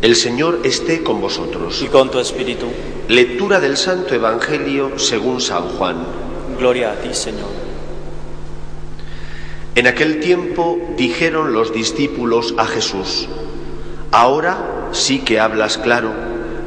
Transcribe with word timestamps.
El 0.00 0.16
Señor 0.16 0.60
esté 0.64 1.02
con 1.02 1.20
vosotros. 1.20 1.82
y 1.82 1.88
con 1.88 2.10
tu 2.10 2.18
espíritu. 2.18 2.66
Lectura 3.08 3.60
del 3.60 3.76
Santo 3.76 4.14
Evangelio 4.14 4.98
según 4.98 5.40
San 5.40 5.68
Juan. 5.70 5.96
Gloria 6.58 6.92
a 6.92 6.94
ti, 6.94 7.12
Señor. 7.12 7.50
En 9.74 9.86
aquel 9.86 10.20
tiempo 10.20 10.78
dijeron 10.96 11.52
los 11.52 11.72
discípulos 11.72 12.54
a 12.58 12.66
Jesús, 12.66 13.28
ahora 14.10 14.88
sí 14.92 15.20
que 15.20 15.40
hablas 15.40 15.78
claro 15.78 16.12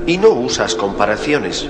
y 0.08 0.18
no 0.18 0.30
usas 0.30 0.76
comparaciones. 0.76 1.68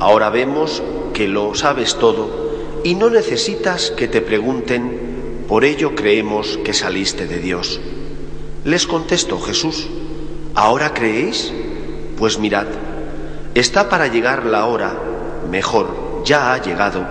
Ahora 0.00 0.30
vemos 0.30 0.82
que 1.12 1.28
lo 1.28 1.54
sabes 1.54 1.96
todo 1.96 2.80
y 2.82 2.94
no 2.94 3.10
necesitas 3.10 3.90
que 3.90 4.08
te 4.08 4.20
pregunten, 4.20 5.13
por 5.48 5.64
ello 5.64 5.94
creemos 5.94 6.58
que 6.64 6.72
saliste 6.72 7.26
de 7.26 7.38
Dios. 7.38 7.80
Les 8.64 8.86
contestó 8.86 9.38
Jesús, 9.40 9.86
¿ahora 10.54 10.94
creéis? 10.94 11.52
Pues 12.16 12.38
mirad, 12.38 12.66
está 13.54 13.90
para 13.90 14.06
llegar 14.06 14.46
la 14.46 14.64
hora, 14.66 14.96
mejor, 15.50 16.22
ya 16.24 16.54
ha 16.54 16.62
llegado, 16.62 17.04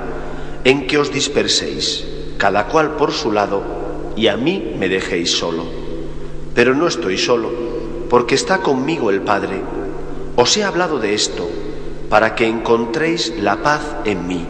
en 0.64 0.88
que 0.88 0.98
os 0.98 1.12
disperséis, 1.12 2.06
cada 2.38 2.68
cual 2.68 2.96
por 2.96 3.12
su 3.12 3.32
lado, 3.32 3.62
y 4.16 4.28
a 4.28 4.38
mí 4.38 4.74
me 4.80 4.90
dejéis 4.90 5.32
solo. 5.32 5.66
Pero 6.56 6.74
no 6.74 6.88
estoy 6.88 7.18
solo, 7.20 7.52
porque 8.10 8.34
está 8.36 8.60
conmigo 8.60 9.12
el 9.12 9.22
Padre. 9.22 9.62
Os 10.36 10.58
he 10.58 10.64
hablado 10.64 10.98
de 10.98 11.14
esto, 11.14 11.48
para 12.10 12.34
que 12.34 12.48
encontréis 12.48 13.34
la 13.40 13.62
paz 13.62 13.82
en 14.06 14.28
mí. 14.28 14.46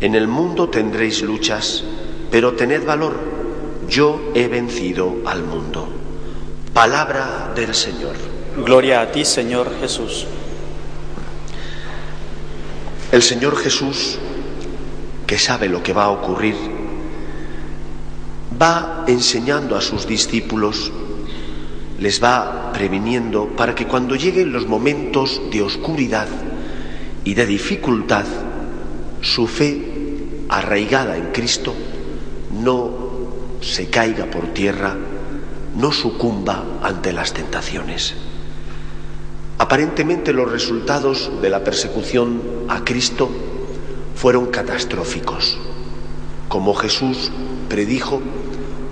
En 0.00 0.14
el 0.14 0.26
mundo 0.26 0.68
tendréis 0.68 1.22
luchas, 1.22 1.84
pero 2.30 2.54
tened 2.54 2.84
valor, 2.84 3.14
yo 3.88 4.30
he 4.34 4.46
vencido 4.46 5.16
al 5.26 5.42
mundo. 5.42 5.88
Palabra 6.72 7.52
del 7.54 7.74
Señor. 7.74 8.14
Gloria 8.64 9.00
a 9.00 9.10
ti, 9.10 9.24
Señor 9.24 9.70
Jesús. 9.80 10.26
El 13.10 13.22
Señor 13.22 13.56
Jesús, 13.56 14.18
que 15.26 15.38
sabe 15.38 15.68
lo 15.68 15.82
que 15.82 15.92
va 15.92 16.04
a 16.04 16.10
ocurrir, 16.10 16.54
va 18.60 19.04
enseñando 19.08 19.76
a 19.76 19.80
sus 19.80 20.06
discípulos, 20.06 20.92
les 21.98 22.22
va 22.22 22.70
previniendo 22.72 23.48
para 23.56 23.74
que 23.74 23.86
cuando 23.86 24.14
lleguen 24.14 24.52
los 24.52 24.66
momentos 24.66 25.40
de 25.50 25.62
oscuridad 25.62 26.28
y 27.24 27.34
de 27.34 27.46
dificultad, 27.46 28.24
su 29.20 29.48
fe 29.48 30.46
arraigada 30.48 31.16
en 31.16 31.32
Cristo 31.32 31.74
no 32.50 32.90
se 33.60 33.88
caiga 33.88 34.26
por 34.26 34.48
tierra, 34.48 34.96
no 35.76 35.92
sucumba 35.92 36.64
ante 36.82 37.12
las 37.12 37.32
tentaciones. 37.32 38.14
Aparentemente 39.58 40.32
los 40.32 40.50
resultados 40.50 41.30
de 41.42 41.50
la 41.50 41.62
persecución 41.62 42.40
a 42.68 42.84
Cristo 42.84 43.28
fueron 44.16 44.46
catastróficos. 44.46 45.58
Como 46.48 46.74
Jesús 46.74 47.30
predijo, 47.68 48.20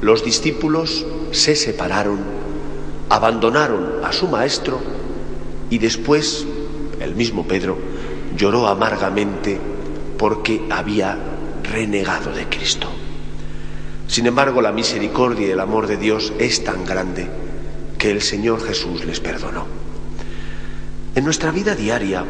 los 0.01 0.25
discípulos 0.25 1.07
se 1.33 1.57
separaron, 1.57 2.21
abandonaron 3.09 4.05
a 4.05 4.13
su 4.13 4.29
maestro 4.29 4.79
y 5.71 5.79
después 5.79 6.47
el 7.01 7.15
mismo 7.17 7.47
Pedro 7.49 7.79
lloró 8.37 8.69
amargamente 8.69 9.59
porque 10.19 10.67
había 10.71 11.19
renegado 11.65 12.33
de 12.33 12.49
Cristo. 12.49 12.89
Sin 14.09 14.27
embargo, 14.27 14.63
la 14.63 14.73
misericordia 14.73 15.47
y 15.47 15.51
el 15.51 15.61
amor 15.61 15.87
de 15.87 15.99
Dios 15.99 16.33
es 16.39 16.65
tan 16.65 16.87
grande 16.87 17.29
que 17.99 18.11
el 18.11 18.23
Señor 18.23 18.67
Jesús 18.67 19.05
les 19.05 19.21
perdonó. 19.21 19.67
En 21.15 21.25
nuestra 21.25 21.51
vida 21.51 21.75
diaria 21.75 22.25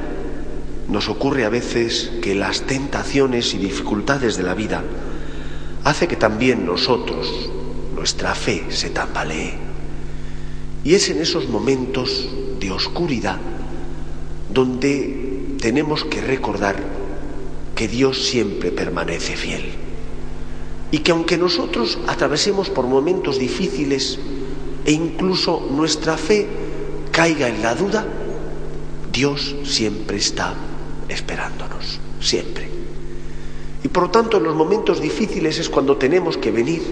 nos 0.89 1.09
ocurre 1.09 1.45
a 1.45 1.51
veces 1.51 2.11
que 2.21 2.35
las 2.35 2.63
tentaciones 2.63 3.55
y 3.55 3.59
dificultades 3.59 4.37
de 4.37 4.43
la 4.43 4.55
vida 4.55 4.83
hace 5.85 6.09
que 6.09 6.17
también 6.17 6.67
nosotros, 6.67 7.49
nuestra 7.95 8.35
fe 8.35 8.65
se 8.71 8.91
tambalee. 8.91 9.55
Y 10.83 10.95
es 10.95 11.09
en 11.11 11.21
esos 11.21 11.49
momentos 11.49 12.29
de 12.59 12.73
oscuridad 12.73 13.39
donde 14.53 15.55
tenemos 15.61 16.05
que 16.05 16.23
recordar 16.23 16.77
que 17.77 17.87
Dios 17.87 18.27
siempre 18.27 18.73
permanece 18.73 19.37
fiel. 19.37 19.88
Y 20.91 20.99
que 20.99 21.13
aunque 21.13 21.37
nosotros 21.37 21.99
atravesemos 22.07 22.71
por 22.71 22.87
momentos 22.87 23.39
difíciles 23.39 24.19
e 24.85 24.93
incluso 24.93 25.67
nuestra 25.71 26.17
fe 26.17 26.47
caiga 27.13 27.49
en 27.49 27.63
la 27.63 27.75
duda, 27.75 28.07
Dios 29.13 29.55
siempre 29.65 30.17
está 30.17 30.55
esperándonos, 31.09 32.01
siempre. 32.21 32.69
Y 33.83 33.89
por 33.89 34.05
lo 34.05 34.11
tanto 34.11 34.39
en 34.39 34.45
los 34.45 34.55
momentos 34.55 35.01
difíciles 35.01 35.59
es 35.59 35.69
cuando 35.69 35.97
tenemos 35.97 36.37
que 36.37 36.51
venir 36.51 36.83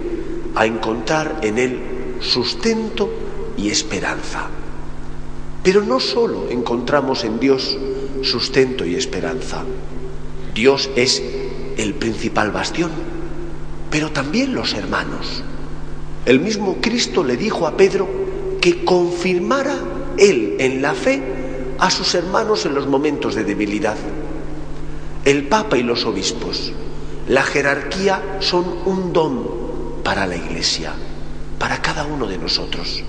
a 0.55 0.67
encontrar 0.67 1.41
en 1.43 1.59
Él 1.59 1.81
sustento 2.21 3.11
y 3.57 3.71
esperanza. 3.71 4.49
Pero 5.63 5.83
no 5.83 6.01
solo 6.01 6.49
encontramos 6.49 7.25
en 7.25 7.41
Dios 7.41 7.77
sustento 8.23 8.85
y 8.85 8.95
esperanza. 8.95 9.65
Dios 10.55 10.91
es 10.97 11.23
el 11.77 11.95
principal 11.95 12.51
bastión, 12.51 12.91
pero 13.97 14.13
también 14.13 14.55
los 14.55 14.75
hermanos. 14.75 15.43
El 16.27 16.39
mismo 16.39 16.77
Cristo 16.83 17.25
le 17.25 17.39
dijo 17.39 17.67
a 17.67 17.79
Pedro 17.79 18.07
que 18.61 18.85
confirmara 18.85 19.75
él 20.19 20.57
en 20.59 20.83
la 20.83 20.93
fe 20.93 21.23
a 21.79 21.89
sus 21.89 22.15
hermanos 22.15 22.67
en 22.67 22.75
los 22.75 22.87
momentos 22.87 23.35
de 23.35 23.45
debilidad. 23.45 23.97
El 25.25 25.45
Papa 25.45 25.79
y 25.79 25.83
los 25.83 26.05
obispos, 26.05 26.75
la 27.27 27.43
jerarquía 27.43 28.37
son 28.41 28.67
un 28.85 29.15
don 29.15 29.49
para 30.05 30.27
la 30.27 30.37
Iglesia, 30.37 30.93
para 31.59 31.81
cada 31.81 32.05
uno 32.05 32.27
de 32.27 32.37
nosotros, 32.37 33.03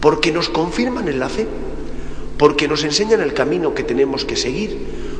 porque 0.00 0.32
nos 0.32 0.48
confirman 0.48 1.06
en 1.06 1.20
la 1.20 1.28
fe, 1.28 1.46
porque 2.36 2.66
nos 2.66 2.82
enseñan 2.82 3.20
el 3.20 3.32
camino 3.32 3.74
que 3.74 3.84
tenemos 3.84 4.24
que 4.24 4.34
seguir, 4.34 4.76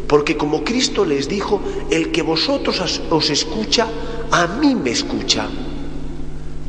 porque 0.08 0.36
como 0.36 0.64
Cristo 0.64 1.04
les 1.04 1.28
dijo, 1.28 1.60
el 1.90 2.10
que 2.10 2.22
vosotros 2.22 3.02
os 3.08 3.30
escucha, 3.30 3.86
a 4.30 4.46
mí 4.46 4.74
me 4.74 4.90
escucha. 4.90 5.48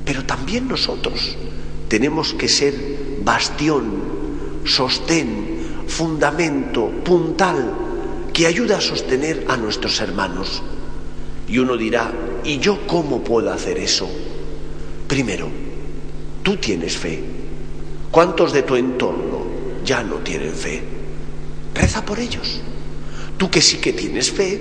Pero 0.05 0.25
también 0.25 0.67
nosotros 0.67 1.35
tenemos 1.87 2.33
que 2.33 2.47
ser 2.47 3.19
bastión, 3.23 3.85
sostén, 4.65 5.83
fundamento, 5.87 6.89
puntal, 7.03 7.73
que 8.33 8.47
ayuda 8.47 8.77
a 8.77 8.81
sostener 8.81 9.45
a 9.47 9.57
nuestros 9.57 9.99
hermanos. 9.99 10.61
Y 11.47 11.57
uno 11.59 11.77
dirá, 11.77 12.11
¿y 12.43 12.59
yo 12.59 12.85
cómo 12.87 13.23
puedo 13.23 13.51
hacer 13.51 13.77
eso? 13.77 14.09
Primero, 15.07 15.49
tú 16.43 16.57
tienes 16.57 16.97
fe. 16.97 17.23
¿Cuántos 18.11 18.53
de 18.53 18.63
tu 18.63 18.75
entorno 18.75 19.45
ya 19.85 20.03
no 20.03 20.15
tienen 20.17 20.53
fe? 20.53 20.83
Reza 21.73 22.03
por 22.05 22.19
ellos. 22.19 22.61
Tú 23.37 23.49
que 23.49 23.61
sí 23.61 23.77
que 23.77 23.93
tienes 23.93 24.31
fe, 24.31 24.59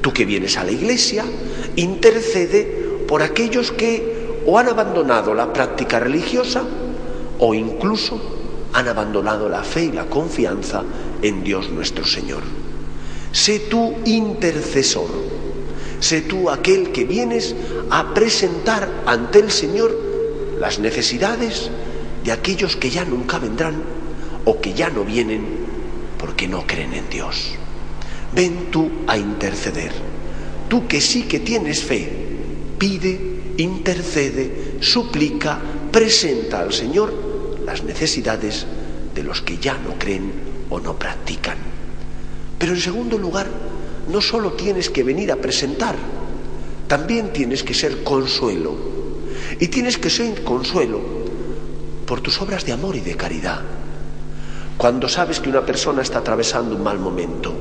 tú 0.00 0.12
que 0.12 0.24
vienes 0.24 0.56
a 0.56 0.64
la 0.64 0.70
iglesia, 0.70 1.24
intercede 1.76 3.04
por 3.06 3.22
aquellos 3.22 3.72
que 3.72 4.40
o 4.46 4.58
han 4.58 4.68
abandonado 4.68 5.34
la 5.34 5.52
práctica 5.52 6.00
religiosa 6.00 6.62
o 7.38 7.54
incluso 7.54 8.20
han 8.72 8.88
abandonado 8.88 9.48
la 9.48 9.62
fe 9.62 9.84
y 9.84 9.92
la 9.92 10.06
confianza 10.06 10.82
en 11.20 11.44
Dios 11.44 11.70
nuestro 11.70 12.04
Señor. 12.04 12.42
Sé 13.32 13.60
tú 13.60 13.94
intercesor, 14.04 15.08
sé 16.00 16.22
tú 16.22 16.50
aquel 16.50 16.92
que 16.92 17.04
vienes 17.04 17.54
a 17.90 18.14
presentar 18.14 18.88
ante 19.06 19.38
el 19.38 19.50
Señor 19.50 19.96
las 20.58 20.78
necesidades 20.78 21.70
de 22.24 22.32
aquellos 22.32 22.76
que 22.76 22.90
ya 22.90 23.04
nunca 23.04 23.38
vendrán 23.38 23.82
o 24.44 24.60
que 24.60 24.74
ya 24.74 24.90
no 24.90 25.04
vienen 25.04 25.44
porque 26.18 26.48
no 26.48 26.66
creen 26.66 26.94
en 26.94 27.08
Dios. 27.08 27.52
Ven 28.34 28.70
tú 28.70 28.90
a 29.06 29.16
interceder. 29.16 29.92
Tú 30.72 30.88
que 30.88 31.02
sí 31.02 31.24
que 31.24 31.40
tienes 31.40 31.82
fe, 31.82 32.08
pide, 32.78 33.20
intercede, 33.58 34.78
suplica, 34.80 35.60
presenta 35.92 36.60
al 36.60 36.72
Señor 36.72 37.12
las 37.66 37.84
necesidades 37.84 38.64
de 39.14 39.22
los 39.22 39.42
que 39.42 39.58
ya 39.58 39.76
no 39.76 39.98
creen 39.98 40.32
o 40.70 40.80
no 40.80 40.98
practican. 40.98 41.58
Pero 42.56 42.72
en 42.72 42.80
segundo 42.80 43.18
lugar, 43.18 43.48
no 44.10 44.22
solo 44.22 44.54
tienes 44.54 44.88
que 44.88 45.04
venir 45.04 45.30
a 45.30 45.36
presentar, 45.36 45.94
también 46.88 47.34
tienes 47.34 47.62
que 47.62 47.74
ser 47.74 48.02
consuelo. 48.02 48.74
Y 49.60 49.68
tienes 49.68 49.98
que 49.98 50.08
ser 50.08 50.42
consuelo 50.42 51.02
por 52.06 52.22
tus 52.22 52.40
obras 52.40 52.64
de 52.64 52.72
amor 52.72 52.96
y 52.96 53.00
de 53.00 53.14
caridad. 53.14 53.60
Cuando 54.78 55.06
sabes 55.06 55.38
que 55.38 55.50
una 55.50 55.66
persona 55.66 56.00
está 56.00 56.20
atravesando 56.20 56.74
un 56.74 56.82
mal 56.82 56.98
momento, 56.98 57.52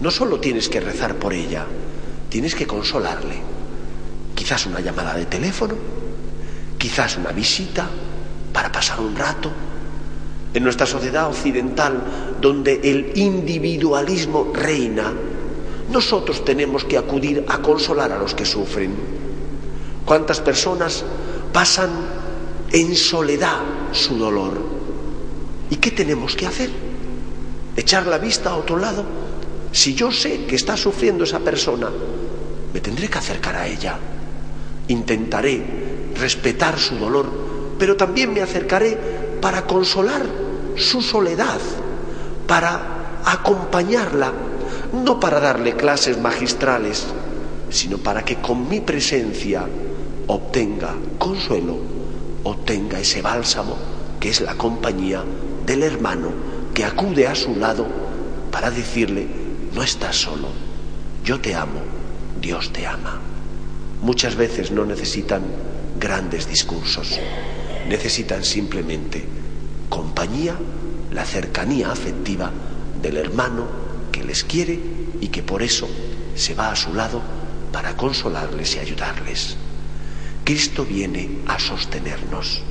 no 0.00 0.10
solo 0.10 0.40
tienes 0.40 0.70
que 0.70 0.80
rezar 0.80 1.16
por 1.16 1.34
ella, 1.34 1.66
tienes 2.34 2.56
que 2.56 2.66
consolarle. 2.66 3.36
Quizás 4.34 4.66
una 4.66 4.80
llamada 4.80 5.14
de 5.14 5.26
teléfono, 5.26 5.76
quizás 6.76 7.16
una 7.16 7.30
visita 7.30 7.88
para 8.52 8.72
pasar 8.72 8.98
un 8.98 9.14
rato. 9.14 9.52
En 10.52 10.64
nuestra 10.64 10.84
sociedad 10.84 11.28
occidental, 11.28 12.02
donde 12.40 12.80
el 12.82 13.12
individualismo 13.14 14.50
reina, 14.52 15.12
nosotros 15.92 16.44
tenemos 16.44 16.82
que 16.82 16.98
acudir 16.98 17.44
a 17.46 17.58
consolar 17.58 18.10
a 18.10 18.18
los 18.18 18.34
que 18.34 18.44
sufren. 18.44 18.92
¿Cuántas 20.04 20.40
personas 20.40 21.04
pasan 21.52 21.90
en 22.72 22.96
soledad 22.96 23.60
su 23.92 24.18
dolor? 24.18 24.60
¿Y 25.70 25.76
qué 25.76 25.92
tenemos 25.92 26.34
que 26.34 26.48
hacer? 26.48 26.70
¿Echar 27.76 28.08
la 28.08 28.18
vista 28.18 28.50
a 28.50 28.56
otro 28.56 28.76
lado? 28.76 29.04
Si 29.70 29.94
yo 29.94 30.10
sé 30.10 30.46
que 30.46 30.56
está 30.56 30.76
sufriendo 30.76 31.22
esa 31.22 31.38
persona, 31.38 31.90
me 32.74 32.80
tendré 32.80 33.08
que 33.08 33.18
acercar 33.18 33.56
a 33.56 33.66
ella. 33.66 33.96
Intentaré 34.88 36.12
respetar 36.18 36.78
su 36.78 36.96
dolor, 36.96 37.30
pero 37.78 37.96
también 37.96 38.34
me 38.34 38.42
acercaré 38.42 38.98
para 39.40 39.62
consolar 39.62 40.22
su 40.76 41.00
soledad, 41.00 41.60
para 42.46 43.22
acompañarla 43.24 44.32
no 44.92 45.18
para 45.18 45.40
darle 45.40 45.74
clases 45.74 46.20
magistrales, 46.20 47.04
sino 47.70 47.98
para 47.98 48.24
que 48.24 48.36
con 48.36 48.68
mi 48.68 48.80
presencia 48.80 49.66
obtenga 50.26 50.94
consuelo, 51.18 51.78
obtenga 52.44 53.00
ese 53.00 53.22
bálsamo 53.22 53.76
que 54.20 54.30
es 54.30 54.40
la 54.40 54.54
compañía 54.54 55.22
del 55.66 55.82
hermano 55.82 56.28
que 56.72 56.84
acude 56.84 57.26
a 57.26 57.34
su 57.34 57.56
lado 57.56 57.86
para 58.50 58.70
decirle, 58.70 59.26
no 59.74 59.82
estás 59.82 60.16
solo, 60.16 60.48
yo 61.24 61.40
te 61.40 61.54
amo, 61.54 61.80
Dios 62.40 62.72
te 62.72 62.86
ama. 62.86 63.20
Muchas 64.02 64.36
veces 64.36 64.70
no 64.70 64.84
necesitan 64.84 65.42
grandes 65.98 66.48
discursos, 66.48 67.18
necesitan 67.88 68.44
simplemente 68.44 69.24
compañía, 69.88 70.56
la 71.12 71.24
cercanía 71.24 71.92
afectiva 71.92 72.50
del 73.00 73.16
hermano 73.16 73.66
que 74.10 74.24
les 74.24 74.44
quiere 74.44 74.80
y 75.20 75.28
que 75.28 75.42
por 75.42 75.62
eso 75.62 75.88
se 76.34 76.54
va 76.54 76.70
a 76.70 76.76
su 76.76 76.92
lado 76.94 77.22
para 77.72 77.96
consolarles 77.96 78.74
y 78.76 78.78
ayudarles. 78.80 79.56
Cristo 80.44 80.84
viene 80.84 81.38
a 81.46 81.58
sostenernos, 81.58 82.62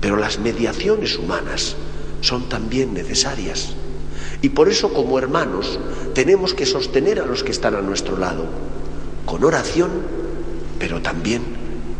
pero 0.00 0.16
las 0.16 0.38
mediaciones 0.38 1.16
humanas 1.16 1.76
son 2.20 2.48
también 2.48 2.92
necesarias. 2.92 3.74
Y 4.42 4.50
por 4.50 4.68
eso 4.68 4.92
como 4.92 5.18
hermanos 5.18 5.78
tenemos 6.14 6.52
que 6.52 6.66
sostener 6.66 7.20
a 7.20 7.26
los 7.26 7.42
que 7.42 7.52
están 7.52 7.74
a 7.74 7.80
nuestro 7.80 8.18
lado, 8.18 8.46
con 9.26 9.44
oración, 9.44 9.90
pero 10.78 11.02
también 11.02 11.42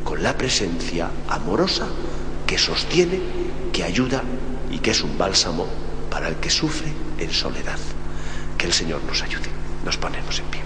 con 0.04 0.22
la 0.22 0.38
presencia 0.38 1.10
amorosa 1.28 1.86
que 2.46 2.56
sostiene, 2.56 3.20
que 3.72 3.84
ayuda 3.84 4.22
y 4.70 4.78
que 4.78 4.92
es 4.92 5.02
un 5.02 5.18
bálsamo 5.18 5.66
para 6.10 6.28
el 6.28 6.36
que 6.36 6.48
sufre 6.48 6.88
en 7.18 7.30
soledad. 7.30 7.78
Que 8.56 8.66
el 8.66 8.72
Señor 8.72 9.02
nos 9.04 9.22
ayude. 9.22 9.50
Nos 9.84 9.98
ponemos 9.98 10.38
en 10.38 10.46
pie. 10.46 10.65